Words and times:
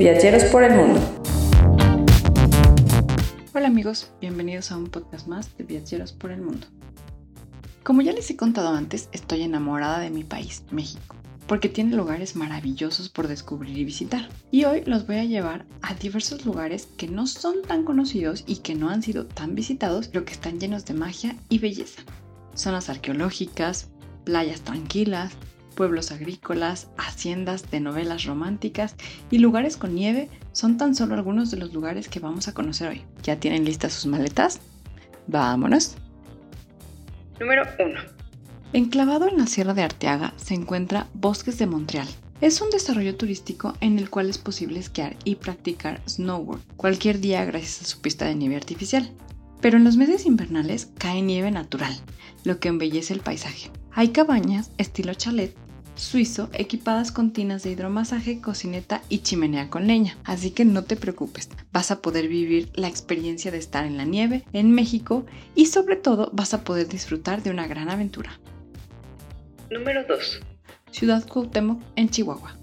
Viajeros 0.00 0.44
por 0.44 0.64
el 0.64 0.74
mundo. 0.74 0.98
Hola 3.52 3.66
amigos, 3.66 4.10
bienvenidos 4.18 4.72
a 4.72 4.78
un 4.78 4.86
podcast 4.86 5.26
más 5.26 5.54
de 5.58 5.64
Viajeros 5.64 6.14
por 6.14 6.30
el 6.30 6.40
mundo. 6.40 6.66
Como 7.82 8.00
ya 8.00 8.12
les 8.12 8.30
he 8.30 8.36
contado 8.36 8.70
antes, 8.70 9.10
estoy 9.12 9.42
enamorada 9.42 9.98
de 9.98 10.08
mi 10.08 10.24
país, 10.24 10.62
México, 10.70 11.16
porque 11.46 11.68
tiene 11.68 11.94
lugares 11.94 12.34
maravillosos 12.34 13.10
por 13.10 13.28
descubrir 13.28 13.76
y 13.76 13.84
visitar. 13.84 14.26
Y 14.50 14.64
hoy 14.64 14.84
los 14.86 15.06
voy 15.06 15.16
a 15.16 15.24
llevar 15.26 15.66
a 15.82 15.92
diversos 15.92 16.46
lugares 16.46 16.88
que 16.96 17.06
no 17.06 17.26
son 17.26 17.56
tan 17.60 17.84
conocidos 17.84 18.42
y 18.46 18.60
que 18.60 18.74
no 18.74 18.88
han 18.88 19.02
sido 19.02 19.26
tan 19.26 19.54
visitados, 19.54 20.08
pero 20.08 20.24
que 20.24 20.32
están 20.32 20.58
llenos 20.58 20.86
de 20.86 20.94
magia 20.94 21.36
y 21.50 21.58
belleza. 21.58 22.00
Zonas 22.54 22.88
arqueológicas, 22.88 23.90
playas 24.24 24.62
tranquilas, 24.62 25.34
pueblos 25.80 26.12
agrícolas, 26.12 26.88
haciendas 26.98 27.70
de 27.70 27.80
novelas 27.80 28.24
románticas 28.24 28.96
y 29.30 29.38
lugares 29.38 29.78
con 29.78 29.94
nieve 29.94 30.28
son 30.52 30.76
tan 30.76 30.94
solo 30.94 31.14
algunos 31.14 31.50
de 31.50 31.56
los 31.56 31.72
lugares 31.72 32.06
que 32.06 32.20
vamos 32.20 32.48
a 32.48 32.52
conocer 32.52 32.90
hoy. 32.90 33.02
¿Ya 33.22 33.40
tienen 33.40 33.64
listas 33.64 33.94
sus 33.94 34.04
maletas? 34.04 34.60
¡Vámonos! 35.26 35.96
Número 37.40 37.62
1. 37.78 37.98
Enclavado 38.74 39.26
en 39.26 39.38
la 39.38 39.46
Sierra 39.46 39.72
de 39.72 39.82
Arteaga 39.82 40.34
se 40.36 40.52
encuentra 40.52 41.06
Bosques 41.14 41.56
de 41.56 41.66
Montreal. 41.66 42.08
Es 42.42 42.60
un 42.60 42.68
desarrollo 42.68 43.16
turístico 43.16 43.72
en 43.80 43.98
el 43.98 44.10
cual 44.10 44.28
es 44.28 44.36
posible 44.36 44.80
esquiar 44.80 45.16
y 45.24 45.36
practicar 45.36 46.02
snowboard 46.06 46.60
cualquier 46.76 47.20
día 47.20 47.42
gracias 47.46 47.80
a 47.80 47.86
su 47.86 48.02
pista 48.02 48.26
de 48.26 48.34
nieve 48.34 48.56
artificial. 48.56 49.10
Pero 49.62 49.78
en 49.78 49.84
los 49.84 49.96
meses 49.96 50.26
invernales 50.26 50.90
cae 50.98 51.22
nieve 51.22 51.50
natural, 51.50 51.98
lo 52.44 52.60
que 52.60 52.68
embellece 52.68 53.14
el 53.14 53.20
paisaje. 53.20 53.70
Hay 53.92 54.10
cabañas 54.10 54.72
estilo 54.76 55.14
chalet 55.14 55.56
suizo 56.00 56.48
equipadas 56.52 57.12
con 57.12 57.32
tinas 57.32 57.62
de 57.62 57.70
hidromasaje, 57.70 58.40
cocineta 58.40 59.02
y 59.08 59.18
chimenea 59.18 59.68
con 59.68 59.86
leña. 59.86 60.16
Así 60.24 60.50
que 60.50 60.64
no 60.64 60.84
te 60.84 60.96
preocupes, 60.96 61.50
vas 61.72 61.90
a 61.90 62.00
poder 62.00 62.26
vivir 62.26 62.70
la 62.74 62.88
experiencia 62.88 63.50
de 63.50 63.58
estar 63.58 63.84
en 63.84 63.96
la 63.96 64.04
nieve 64.04 64.44
en 64.52 64.72
México 64.72 65.26
y 65.54 65.66
sobre 65.66 65.96
todo 65.96 66.30
vas 66.32 66.54
a 66.54 66.64
poder 66.64 66.88
disfrutar 66.88 67.42
de 67.42 67.50
una 67.50 67.66
gran 67.66 67.90
aventura. 67.90 68.40
Número 69.70 70.04
2. 70.08 70.40
Ciudad 70.90 71.26
Cuauhtémoc 71.28 71.80
en 71.96 72.08
Chihuahua. 72.08 72.56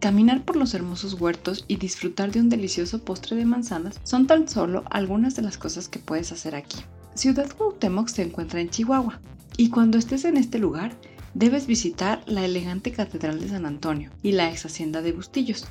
Caminar 0.00 0.44
por 0.44 0.56
los 0.56 0.74
hermosos 0.74 1.14
huertos 1.14 1.64
y 1.68 1.76
disfrutar 1.76 2.32
de 2.32 2.40
un 2.40 2.48
delicioso 2.48 3.04
postre 3.04 3.36
de 3.36 3.44
manzanas 3.44 4.00
son 4.04 4.26
tan 4.26 4.48
solo 4.48 4.84
algunas 4.90 5.36
de 5.36 5.42
las 5.42 5.58
cosas 5.58 5.88
que 5.88 5.98
puedes 5.98 6.32
hacer 6.32 6.54
aquí. 6.54 6.78
Ciudad 7.14 7.50
Cuauhtémoc 7.56 8.08
se 8.08 8.22
encuentra 8.22 8.60
en 8.60 8.70
Chihuahua, 8.70 9.20
y 9.56 9.70
cuando 9.70 9.98
estés 9.98 10.24
en 10.24 10.36
este 10.36 10.58
lugar, 10.58 10.92
debes 11.34 11.66
visitar 11.66 12.22
la 12.26 12.44
elegante 12.44 12.92
Catedral 12.92 13.40
de 13.40 13.48
San 13.48 13.66
Antonio 13.66 14.10
y 14.22 14.32
la 14.32 14.50
ex 14.50 14.66
hacienda 14.66 15.02
de 15.02 15.12
Bustillos, 15.12 15.66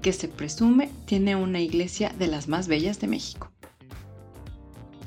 que 0.00 0.12
se 0.12 0.28
presume 0.28 0.90
tiene 1.04 1.36
una 1.36 1.60
iglesia 1.60 2.12
de 2.18 2.26
las 2.26 2.48
más 2.48 2.68
bellas 2.68 3.00
de 3.00 3.08
México. 3.08 3.50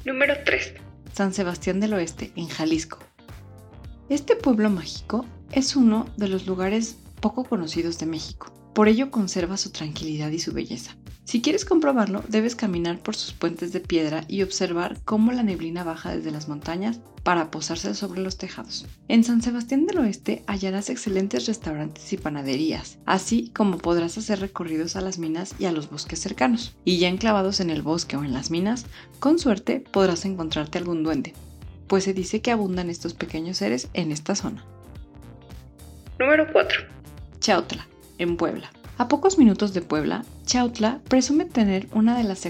Número 0.06 0.36
3. 0.46 0.74
San 1.14 1.34
Sebastián 1.34 1.80
del 1.80 1.94
Oeste, 1.94 2.32
en 2.36 2.48
Jalisco. 2.48 3.00
Este 4.10 4.36
pueblo 4.36 4.70
mágico 4.70 5.26
es 5.52 5.76
uno 5.76 6.08
de 6.18 6.28
los 6.28 6.46
lugares 6.46 6.98
poco 7.20 7.44
conocidos 7.44 7.98
de 7.98 8.06
México. 8.06 8.54
Por 8.74 8.88
ello 8.88 9.10
conserva 9.10 9.58
su 9.58 9.72
tranquilidad 9.72 10.30
y 10.32 10.40
su 10.40 10.52
belleza. 10.52 10.96
Si 11.26 11.42
quieres 11.42 11.66
comprobarlo, 11.66 12.24
debes 12.28 12.56
caminar 12.56 13.00
por 13.00 13.16
sus 13.16 13.34
puentes 13.34 13.74
de 13.74 13.80
piedra 13.80 14.24
y 14.28 14.44
observar 14.44 15.00
cómo 15.06 15.32
la 15.32 15.42
neblina 15.42 15.84
baja 15.84 16.16
desde 16.16 16.30
las 16.30 16.48
montañas 16.48 17.00
para 17.24 17.50
posarse 17.50 17.96
sobre 17.96 18.22
los 18.22 18.38
tejados. 18.38 18.86
En 19.08 19.24
San 19.24 19.42
Sebastián 19.42 19.88
del 19.88 19.98
Oeste 19.98 20.44
hallarás 20.46 20.92
excelentes 20.92 21.48
restaurantes 21.48 22.14
y 22.14 22.18
panaderías, 22.18 23.00
así 23.08 23.52
como 23.56 23.80
podrás 23.80 24.20
hacer 24.20 24.40
recorridos 24.40 24.96
a 24.96 25.02
las 25.02 25.18
minas 25.18 25.56
y 25.58 25.66
a 25.66 25.72
los 25.72 25.90
bosques 25.90 26.20
cercanos. 26.20 26.76
Y 26.86 27.00
ya 27.00 27.10
enclavados 27.10 27.60
en 27.60 27.72
el 27.72 27.82
bosque 27.82 28.16
o 28.18 28.24
en 28.24 28.32
las 28.32 28.52
minas, 28.52 28.86
con 29.20 29.40
suerte 29.40 29.80
podrás 29.80 30.26
encontrarte 30.26 30.78
algún 30.78 31.02
duende, 31.02 31.34
pues 31.88 32.04
se 32.04 32.14
dice 32.14 32.42
que 32.42 32.52
abundan 32.52 32.92
estos 32.92 33.16
pequeños 33.16 33.58
seres 33.58 33.90
en 33.94 34.12
esta 34.12 34.36
zona. 34.36 34.64
Número 36.20 36.46
4. 36.54 36.84
Chautla, 37.40 37.88
en 38.20 38.38
Puebla. 38.38 38.70
A 38.98 39.10
pocos 39.10 39.38
minutos 39.38 39.74
de 39.74 39.82
Puebla, 39.82 40.24
Chautla 40.46 41.02
presume 41.10 41.44
tener 41.46 41.90
una 41.92 42.18
de 42.18 42.24
las 42.24 42.46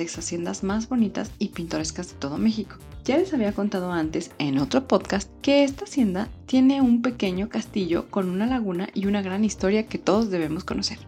ex 0.00 0.18
haciendas 0.18 0.62
más 0.62 0.88
bonitas 0.88 1.30
y 1.38 1.48
pintorescas 1.48 2.08
de 2.08 2.14
todo 2.14 2.38
México. 2.38 2.76
Ya 3.04 3.18
les 3.18 3.34
había 3.34 3.52
contado 3.52 3.92
antes 3.92 4.30
en 4.38 4.56
otro 4.56 4.88
podcast 4.88 5.30
que 5.42 5.62
esta 5.62 5.84
hacienda 5.84 6.30
tiene 6.46 6.80
un 6.80 7.02
pequeño 7.02 7.50
castillo 7.50 8.10
con 8.10 8.30
una 8.30 8.46
laguna 8.46 8.88
y 8.94 9.04
una 9.04 9.20
gran 9.20 9.44
historia 9.44 9.86
que 9.88 9.98
todos 9.98 10.30
debemos 10.30 10.64
conocer. 10.64 10.98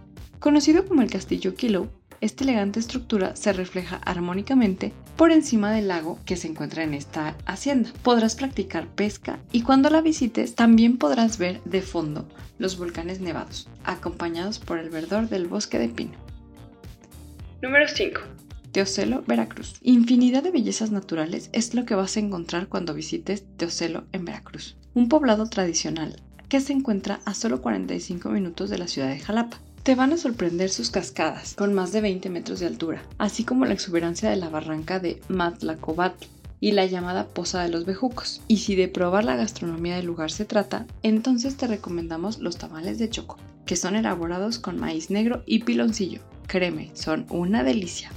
Conocido 0.41 0.85
como 0.87 1.01
el 1.01 1.11
Castillo 1.11 1.55
Kilo, 1.55 1.89
esta 2.21 2.45
elegante 2.45 2.81
estructura 2.81 3.37
se 3.37 3.53
refleja 3.53 3.97
armónicamente 4.05 4.93
por 5.17 5.31
encima 5.31 5.73
del 5.73 5.89
lago 5.89 6.19
que 6.25 6.37
se 6.37 6.49
encuentra 6.49 6.83
en 6.83 6.95
esta 6.95 7.37
hacienda. 7.47 7.91
Podrás 8.03 8.35
practicar 8.35 8.89
pesca 8.89 9.39
y 9.53 9.63
cuando 9.63 9.91
la 9.91 10.01
visites 10.01 10.55
también 10.55 10.97
podrás 10.99 11.39
ver 11.39 11.63
de 11.65 11.83
fondo 11.83 12.29
los 12.59 12.79
volcanes 12.79 13.21
nevados, 13.21 13.69
acompañados 13.85 14.59
por 14.59 14.79
el 14.79 14.91
verdor 14.91 15.29
del 15.29 15.47
bosque 15.47 15.79
de 15.79 15.89
pino. 15.89 16.13
Número 17.63 17.87
5. 17.89 18.21
Teocelo, 18.73 19.23
Veracruz. 19.27 19.77
Infinidad 19.83 20.43
de 20.43 20.51
bellezas 20.51 20.91
naturales 20.91 21.51
es 21.53 21.75
lo 21.75 21.85
que 21.85 21.95
vas 21.95 22.17
a 22.17 22.21
encontrar 22.21 22.69
cuando 22.69 22.95
visites 22.95 23.45
Teocelo 23.57 24.05
en 24.13 24.25
Veracruz, 24.25 24.77
un 24.95 25.09
poblado 25.09 25.49
tradicional 25.49 26.23
que 26.49 26.61
se 26.61 26.73
encuentra 26.73 27.21
a 27.25 27.35
solo 27.35 27.61
45 27.61 28.29
minutos 28.31 28.71
de 28.71 28.79
la 28.79 28.89
ciudad 28.89 29.09
de 29.09 29.19
Jalapa. 29.19 29.59
Te 29.83 29.95
van 29.95 30.13
a 30.13 30.19
sorprender 30.19 30.71
sus 30.71 30.91
cascadas, 30.91 31.55
con 31.55 31.73
más 31.73 31.93
de 31.93 32.01
20 32.01 32.29
metros 32.29 32.61
de 32.61 32.67
altura, 32.67 33.03
así 33.17 33.45
como 33.45 33.65
la 33.65 33.73
exuberancia 33.73 34.29
de 34.29 34.37
la 34.37 34.51
barranca 34.51 35.01
de 35.01 35.21
Matlacobatl 35.29 36.27
y 36.61 36.73
la 36.73 36.85
llamada 36.85 37.27
Poza 37.29 37.63
de 37.63 37.71
los 37.71 37.87
Bejucos. 37.87 38.43
Y 38.49 38.59
si 38.59 38.75
de 38.75 38.89
probar 38.89 39.25
la 39.25 39.37
gastronomía 39.37 39.97
del 39.97 40.07
lugar 40.07 40.31
se 40.31 40.45
trata, 40.45 40.87
entonces 41.03 41.57
te 41.57 41.67
recomendamos 41.67 42.39
los 42.39 42.59
tamales 42.59 42.99
de 42.99 43.09
choco, 43.09 43.39
que 43.65 43.77
son 43.77 43.97
elaborados 43.97 44.59
con 44.59 44.79
maíz 44.79 45.11
negro 45.11 45.43
y 45.47 45.61
piloncillo. 45.65 46.21
Créeme, 46.47 46.91
son 46.95 47.27
una 47.31 47.63
delicia. 47.63 48.11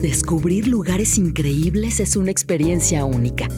Descubrir 0.00 0.68
lugares 0.68 1.18
increíbles 1.18 1.98
es 1.98 2.14
una 2.14 2.30
experiencia 2.30 3.04
única. 3.04 3.48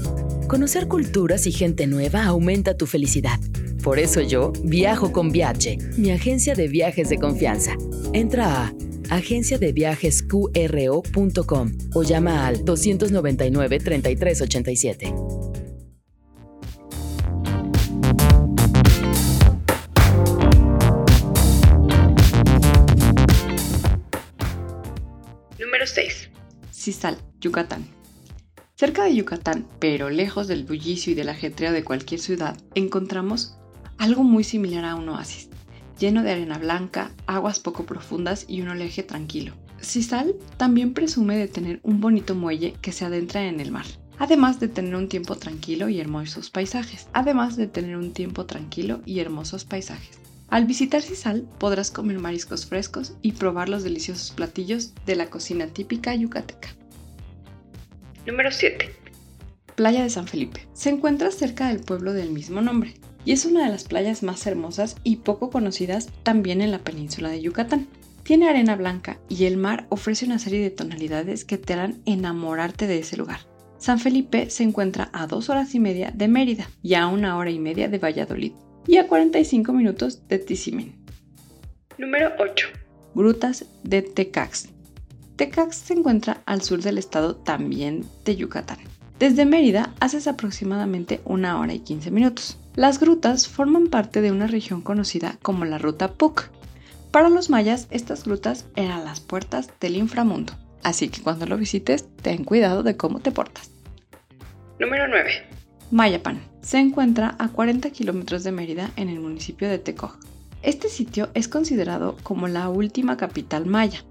Conocer 0.49 0.89
culturas 0.89 1.47
y 1.47 1.53
gente 1.53 1.87
nueva 1.87 2.25
aumenta 2.25 2.78
tu 2.78 2.87
felicidad. 2.87 3.39
Por 3.84 3.99
eso 3.99 4.23
yo 4.23 4.55
viajo 4.65 5.12
con 5.12 5.33
Viaje, 5.33 5.77
mi 5.99 6.11
agencia 6.11 6.55
de 6.55 6.69
viajes 6.69 7.11
de 7.11 7.19
confianza. 7.19 7.77
Entra 8.15 8.65
a 8.65 8.73
agenciadeviajesqro.com 9.11 11.73
o 11.93 12.03
llama 12.03 12.47
al 12.47 12.65
299 12.65 13.78
3387. 13.78 15.40
Cisal, 26.81 27.19
Yucatán. 27.43 27.85
Cerca 28.75 29.05
de 29.05 29.15
Yucatán, 29.15 29.67
pero 29.81 30.09
lejos 30.09 30.49
del 30.49 30.65
bullicio 30.65 31.13
y 31.13 31.15
del 31.15 31.29
ajetreo 31.29 31.73
de 31.73 31.85
cualquier 31.85 32.21
ciudad, 32.21 32.57
encontramos 32.75 33.59
algo 33.99 34.25
muy 34.25 34.45
similar 34.45 34.87
a 34.87 34.95
un 34.95 35.11
oasis, 35.11 35.51
lleno 35.99 36.23
de 36.23 36.31
arena 36.31 36.57
blanca, 36.57 37.11
aguas 37.27 37.60
poco 37.60 37.84
profundas 37.84 38.47
y 38.49 38.63
un 38.63 38.69
oleaje 38.69 39.03
tranquilo. 39.03 39.53
Cisal 39.83 40.34
también 40.57 40.95
presume 40.95 41.37
de 41.37 41.49
tener 41.49 41.81
un 41.83 42.01
bonito 42.01 42.34
muelle 42.34 42.72
que 42.81 42.93
se 42.93 43.04
adentra 43.04 43.47
en 43.47 43.60
el 43.60 43.72
mar, 43.72 43.84
además 44.19 44.59
de 44.59 44.69
tener 44.69 44.97
un 44.97 45.10
tiempo 45.10 45.37
tranquilo 45.37 45.91
y 45.91 46.01
hermosos 46.01 46.49
paisajes. 46.49 47.09
Además 47.13 47.57
de 47.57 47.66
tener 47.66 47.99
un 47.99 48.15
tiempo 48.15 48.47
tranquilo 48.47 49.03
y 49.04 49.21
hermosos 49.21 49.66
paisajes. 49.66 50.19
Al 50.51 50.66
visitar 50.66 51.01
Cisal 51.01 51.49
podrás 51.59 51.93
comer 51.93 52.19
mariscos 52.19 52.66
frescos 52.66 53.13
y 53.22 53.33
probar 53.33 53.69
los 53.69 53.84
deliciosos 53.84 54.33
platillos 54.33 54.93
de 55.07 55.15
la 55.15 55.31
cocina 55.31 55.69
típica 55.69 56.13
yucateca. 56.13 56.71
Número 58.27 58.51
7. 58.51 58.91
Playa 59.77 60.03
de 60.03 60.11
San 60.11 60.27
Felipe. 60.27 60.67
Se 60.75 60.91
encuentra 60.91 61.31
cerca 61.31 61.69
del 61.69 61.81
pueblo 61.81 62.13
del 62.13 62.31
mismo 62.31 62.61
nombre 62.61 62.95
y 63.25 63.33
es 63.33 63.47
una 63.47 63.65
de 63.65 63.71
las 63.71 63.84
playas 63.84 64.22
más 64.22 64.47
hermosas 64.47 64.97
y 65.05 65.17
poco 65.17 65.51
conocidas 65.51 66.09
también 66.22 66.61
en 66.61 66.71
la 66.71 66.81
península 66.81 67.31
de 67.31 67.41
Yucatán. 67.41 67.87
Tiene 68.22 68.49
arena 68.49 68.77
blanca 68.77 69.19
y 69.28 69.47
el 69.47 69.57
mar 69.57 69.87
ofrece 69.89 70.27
una 70.27 70.39
serie 70.39 70.61
de 70.61 70.71
tonalidades 70.71 71.47
que 71.47 71.57
te 71.57 71.72
harán 71.72 72.03
enamorarte 72.05 72.87
de 72.87 72.99
ese 72.99 73.17
lugar. 73.17 73.41
San 73.78 73.99
Felipe 73.99 74.51
se 74.51 74.65
encuentra 74.65 75.09
a 75.15 75.27
dos 75.27 75.49
horas 75.49 75.75
y 75.75 75.81
media 75.81 76.13
de 76.15 76.28
Mérida 76.28 76.69
y 76.83 76.95
a 76.95 77.07
una 77.07 77.39
hora 77.39 77.51
y 77.51 77.59
media 77.59 77.89
de 77.89 77.99
Valladolid 77.99 78.53
y 78.87 78.99
a 78.99 79.09
45 79.09 79.73
minutos 79.73 80.28
de 80.28 80.39
Tizimín. 80.39 80.95
Número 81.97 82.33
8. 82.39 82.69
Grutas 83.15 83.65
de 83.83 84.03
Tecax. 84.03 84.69
Tecax 85.41 85.75
se 85.75 85.95
encuentra 85.95 86.42
al 86.45 86.60
sur 86.60 86.83
del 86.83 86.98
estado 86.98 87.34
también 87.34 88.04
de 88.27 88.37
Yucatán. 88.37 88.77
Desde 89.19 89.47
Mérida 89.47 89.95
haces 89.98 90.27
aproximadamente 90.27 91.22
una 91.25 91.59
hora 91.59 91.72
y 91.72 91.78
15 91.78 92.10
minutos. 92.10 92.59
Las 92.75 93.01
grutas 93.01 93.48
forman 93.48 93.87
parte 93.87 94.21
de 94.21 94.33
una 94.33 94.47
región 94.47 94.83
conocida 94.83 95.39
como 95.41 95.65
la 95.65 95.78
Ruta 95.78 96.13
Puc. 96.13 96.51
Para 97.10 97.31
los 97.31 97.48
mayas, 97.48 97.87
estas 97.91 98.25
grutas 98.25 98.66
eran 98.77 99.07
las 99.07 99.21
puertas 99.21 99.71
del 99.81 99.97
inframundo, 99.97 100.53
así 100.83 101.09
que 101.09 101.22
cuando 101.22 101.47
lo 101.47 101.57
visites, 101.57 102.07
ten 102.21 102.45
cuidado 102.45 102.83
de 102.83 102.98
cómo 102.98 103.21
te 103.21 103.33
portas. 103.33 103.71
Número 104.78 105.09
9. 105.09 105.31
Mayapan. 105.91 106.42
Se 106.60 106.77
encuentra 106.77 107.37
a 107.39 107.48
40 107.48 107.89
kilómetros 107.92 108.45
de 108.45 108.53
Mérida 108.53 108.91
en 108.97 109.09
el 109.09 109.21
municipio 109.21 109.71
de 109.71 109.78
Tecoj. 109.78 110.19
Este 110.60 110.91
sitio 110.91 111.31
es 111.33 111.48
considerado 111.48 112.19
como 112.22 112.47
la 112.47 112.69
última 112.69 113.16
capital 113.16 113.65
maya. 113.65 114.04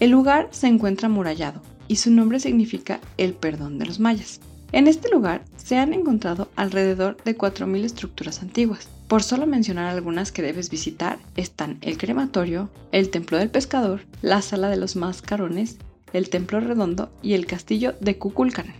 El 0.00 0.10
lugar 0.10 0.48
se 0.52 0.68
encuentra 0.68 1.06
amurallado 1.06 1.60
y 1.88 1.96
su 1.96 2.12
nombre 2.12 2.38
significa 2.38 3.00
el 3.16 3.34
perdón 3.34 3.78
de 3.78 3.86
los 3.86 3.98
mayas. 3.98 4.40
En 4.70 4.86
este 4.86 5.10
lugar 5.10 5.42
se 5.56 5.76
han 5.76 5.92
encontrado 5.92 6.48
alrededor 6.54 7.16
de 7.24 7.36
4.000 7.36 7.84
estructuras 7.84 8.40
antiguas. 8.42 8.88
Por 9.08 9.24
solo 9.24 9.46
mencionar 9.46 9.86
algunas 9.86 10.30
que 10.30 10.42
debes 10.42 10.70
visitar 10.70 11.18
están 11.36 11.78
el 11.80 11.98
crematorio, 11.98 12.70
el 12.92 13.10
templo 13.10 13.38
del 13.38 13.50
pescador, 13.50 14.02
la 14.22 14.40
sala 14.40 14.68
de 14.68 14.76
los 14.76 14.94
mascarones, 14.94 15.78
el 16.12 16.30
templo 16.30 16.60
redondo 16.60 17.10
y 17.20 17.32
el 17.32 17.46
castillo 17.46 17.94
de 18.00 18.18
Kukulkan. 18.18 18.72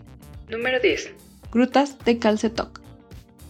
Número 0.49 0.79
10. 0.79 1.15
Grutas 1.51 1.99
de 2.05 2.19
Calcetoc. 2.19 2.81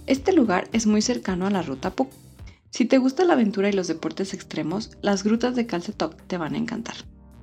Este 0.07 0.33
lugar 0.33 0.69
es 0.73 0.87
muy 0.87 1.03
cercano 1.03 1.47
a 1.47 1.51
la 1.51 1.61
ruta 1.61 1.91
Puc. 1.91 2.09
Si 2.71 2.87
te 2.87 2.97
gusta 2.97 3.25
la 3.25 3.35
aventura 3.35 3.69
y 3.69 3.73
los 3.73 3.89
deportes 3.89 4.33
extremos, 4.33 4.93
las 5.03 5.23
grutas 5.23 5.55
de 5.55 5.67
Calcetoc 5.67 6.17
te 6.29 6.39
van 6.39 6.55
a 6.55 6.59
encantar. 6.59 6.95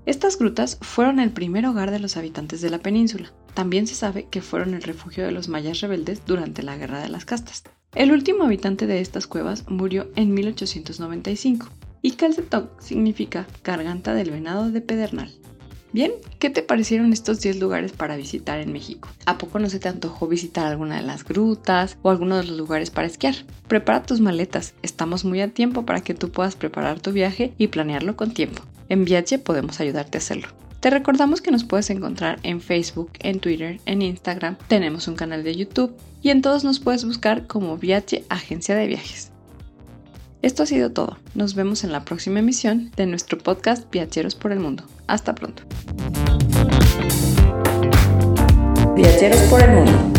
Estas 0.06 0.38
grutas 0.38 0.78
fueron 0.81 1.19
el 1.19 1.31
primer 1.31 1.66
hogar 1.66 1.90
de 1.90 2.00
los 2.00 2.16
habitantes 2.16 2.62
de 2.62 2.69
la 2.69 2.78
península. 2.78 3.34
También 3.56 3.88
se 3.88 3.96
sabe 3.96 4.28
que 4.30 4.42
fueron 4.42 4.75
el 4.75 4.84
refugio 4.84 5.25
de 5.25 5.31
los 5.31 5.48
mayas 5.48 5.81
rebeldes 5.81 6.22
durante 6.28 6.62
la 6.62 6.78
Guerra 6.78 7.02
de 7.02 7.10
las 7.10 7.25
Castas. 7.25 7.63
El 7.96 8.12
último 8.12 8.44
habitante 8.44 8.86
de 8.86 9.02
estas 9.02 9.25
cuevas 9.25 9.68
murió 9.68 10.12
en 10.16 10.34
1895 10.34 11.69
y 12.04 12.12
Calcetoc 12.12 12.80
significa 12.80 13.48
garganta 13.63 14.13
del 14.13 14.30
venado 14.30 14.69
de 14.69 14.81
Pedernal. 14.81 15.31
Bien, 15.95 16.12
¿qué 16.39 16.50
te 16.50 16.62
parecieron 16.62 17.13
estos 17.13 17.39
10 17.39 17.62
lugares 17.62 17.94
para 17.94 18.18
visitar 18.18 18.59
en 18.59 18.74
México? 18.74 19.07
¿A 19.25 19.38
poco 19.38 19.59
no 19.59 19.69
se 19.69 19.80
te 19.80 19.88
antojó 19.88 20.27
visitar 20.27 20.65
alguna 20.65 20.97
de 20.97 21.03
las 21.03 21.24
grutas 21.24 21.97
o 22.01 22.09
alguno 22.09 22.36
de 22.36 22.44
los 22.44 22.57
lugares 22.57 22.89
para 22.89 23.07
esquiar? 23.07 23.33
Prepara 23.69 24.03
tus 24.03 24.19
maletas, 24.19 24.74
estamos 24.81 25.24
muy 25.24 25.39
a 25.39 25.53
tiempo 25.53 25.86
para 25.86 26.01
que 26.01 26.13
tú 26.13 26.31
puedas 26.31 26.57
preparar 26.57 27.00
tu 27.00 27.13
viaje 27.13 27.53
y 27.57 27.68
planearlo 27.68 28.18
con 28.18 28.33
tiempo. 28.33 28.62
En 28.89 29.06
Viaje 29.06 29.39
podemos 29.39 29.80
ayudarte 29.80 30.18
a 30.18 30.19
hacerlo. 30.19 30.50
Te 30.81 30.89
recordamos 30.89 31.39
que 31.39 31.51
nos 31.51 31.63
puedes 31.63 31.89
encontrar 31.89 32.39
en 32.44 32.59
Facebook, 32.59 33.12
en 33.19 33.39
Twitter, 33.39 33.80
en 33.86 34.01
Instagram, 34.01 34.57
tenemos 34.68 35.07
un 35.07 35.15
canal 35.15 35.45
de 35.45 35.56
YouTube 35.56 35.95
y 36.21 36.27
en 36.30 36.42
todos 36.42 36.65
nos 36.65 36.81
puedes 36.81 37.06
buscar 37.06 37.47
como 37.47 37.77
Viaje 37.77 38.25
Agencia 38.27 38.75
de 38.75 38.88
Viajes. 38.88 39.31
Esto 40.45 40.62
ha 40.62 40.68
sido 40.68 40.92
todo. 40.92 41.18
Nos 41.33 41.56
vemos 41.56 41.83
en 41.83 41.92
la 41.92 42.06
próxima 42.06 42.38
emisión 42.38 42.92
de 42.95 43.07
nuestro 43.07 43.39
podcast 43.39 43.89
Viajeros 43.92 44.36
por 44.36 44.51
el 44.51 44.59
Mundo. 44.59 44.83
Hasta 45.07 45.33
pronto. 45.33 45.63
Viajeros 48.95 49.39
por 49.50 49.63
el 49.63 49.71
Mundo 49.71 50.14